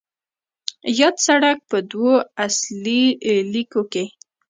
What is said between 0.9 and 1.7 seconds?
یاد سړک